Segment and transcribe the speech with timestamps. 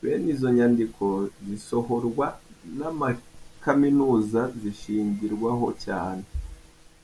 [0.00, 1.06] Bene izo nyandiko
[1.46, 2.26] zisohorwa
[2.78, 6.26] n’amakaminuza zishingirwaho cyane.